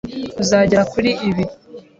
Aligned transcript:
Uzagera 0.41 0.83
kuri 0.91 1.09
ibi. 1.29 1.43